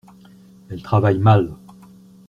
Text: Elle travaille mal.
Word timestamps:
Elle 0.71 0.81
travaille 0.81 1.19
mal. 1.19 1.53